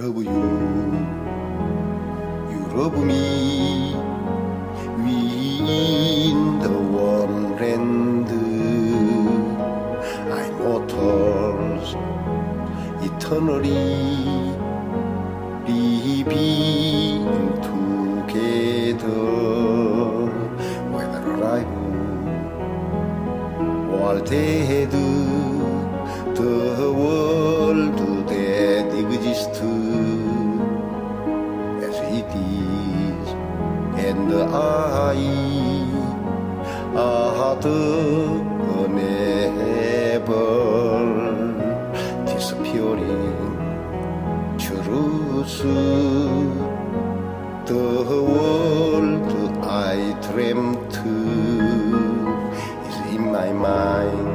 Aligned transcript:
you, 0.00 0.12
love 2.74 2.96
me. 3.04 3.94
We 5.02 5.16
in 6.30 6.58
the 6.60 6.68
one 6.68 7.56
land, 7.56 8.30
immortals, 10.30 11.96
eternally. 13.02 14.56
Living 15.66 17.26
together, 18.28 19.12
whether 20.92 21.22
alive 21.34 21.70
or 23.92 24.14
dead, 24.24 24.92
the 26.38 26.92
world 26.92 27.98
that 28.28 28.88
exists 29.02 29.60
as 31.88 31.96
it 32.18 32.30
is, 32.38 33.26
and 34.06 34.28
I 34.32 35.18
are 36.94 37.56
never 38.88 40.46
disappearing 42.24 43.58
truth. 44.64 45.58
The 47.66 48.20
world 48.32 49.32
I 49.90 49.96
dreamt 50.30 50.94
is 52.88 52.96
in 53.14 53.22
my 53.32 53.50
mind, 53.52 54.27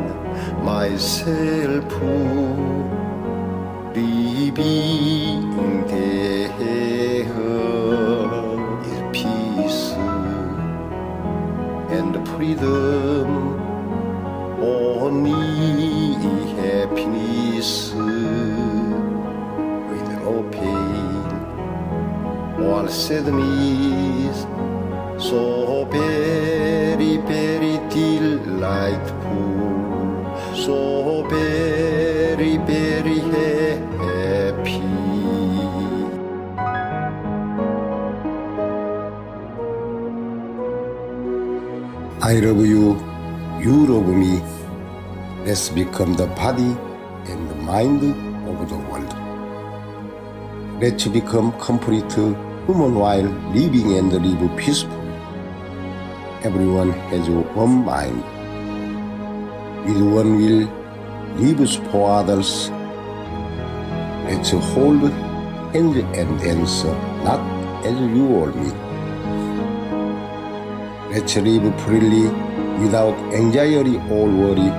myself 0.63 1.91
living 3.95 5.85
there 5.87 6.49
is 8.91 8.97
peace 9.11 9.81
and 11.97 12.13
freedom, 12.29 13.29
only 14.61 16.13
happiness 16.61 17.71
with 19.89 20.07
no 20.23 20.33
pain 20.51 21.31
or 22.63 22.83
sadness, 22.87 24.37
so 25.17 25.41
very, 25.91 27.13
very 27.17 27.75
delightful, 27.89 29.21
so 29.21 29.22
I 42.25 42.35
love 42.35 42.65
you, 42.65 42.95
you 43.59 43.85
love 43.85 44.07
me. 44.07 44.41
Let's 45.45 45.67
become 45.67 46.13
the 46.13 46.27
body 46.27 46.71
and 47.29 47.49
the 47.49 47.55
mind 47.55 48.01
of 48.47 48.69
the 48.69 48.77
world. 48.77 49.13
Let's 50.81 51.05
become 51.07 51.51
complete 51.59 52.13
human 52.13 52.95
while 52.95 53.27
living 53.51 53.97
and 53.97 54.13
live 54.13 54.57
peaceful. 54.57 55.03
Everyone 56.43 56.91
has 57.11 57.27
one 57.29 57.83
mind. 57.83 58.23
With 59.85 60.01
one 60.15 60.37
will, 60.37 60.63
lives 61.35 61.75
for 61.91 62.09
others. 62.09 62.69
Let's 64.29 64.51
hold 64.71 65.11
hands 65.73 65.97
and 65.97 66.39
dance, 66.39 66.85
not 67.27 67.41
as 67.85 67.99
you 67.99 68.27
or 68.29 68.53
me. 68.53 68.92
Let's 71.13 71.35
live 71.35 71.79
freely 71.81 72.25
without 72.81 73.13
anxiety 73.33 73.97
or 74.09 74.25
worry. 74.25 74.71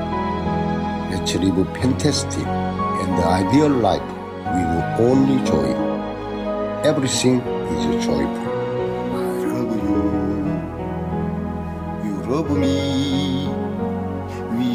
Let's 1.10 1.34
live 1.36 1.68
fantastic 1.76 2.44
and 2.44 3.18
the 3.18 3.24
ideal 3.24 3.68
life 3.68 4.02
with 4.54 5.00
only 5.08 5.38
joy. 5.46 5.70
Everything 6.82 7.40
is 7.40 8.04
joyful. 8.04 8.50
I 9.14 9.30
love 9.52 9.72
you. 9.86 10.02
You 12.04 12.14
love 12.32 12.50
me. 12.58 13.46
We 14.58 14.70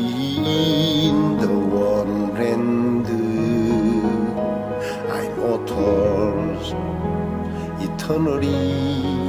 in 1.09 1.37
the 1.39 1.49
one 1.49 2.33
land. 2.35 2.89
Immortals 5.49 6.73
eternally 7.81 9.28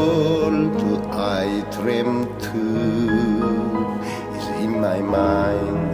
World 0.00 1.04
I 1.12 1.46
dreamt 1.76 2.42
is 4.38 4.46
in 4.64 4.72
my 4.80 5.00
mind, 5.00 5.92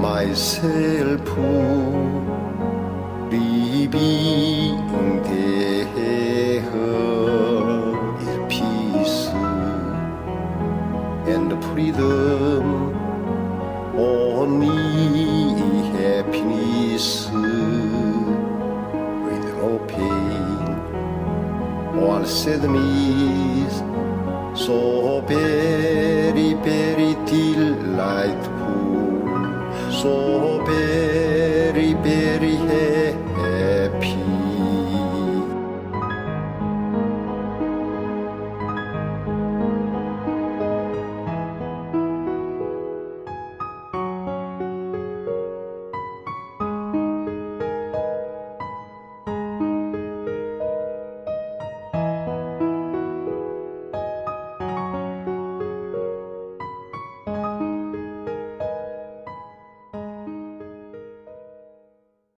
myself 0.00 1.28
living 3.30 5.22
there 5.28 5.84
is 8.24 8.32
peace. 8.54 9.20
And 11.34 11.50
freedom, 11.66 12.66
only 13.98 14.80
happiness. 15.98 17.06
With 19.26 19.46
no 19.60 19.70
pain 19.90 20.31
valsedmiz 21.94 23.74
so 24.54 25.22
peri 25.28 26.50
peri 26.64 27.12
till 27.26 27.62
light 27.98 28.44
pool 28.58 29.28
so 30.00 30.16
peri 30.66 31.90
peri 32.04 32.51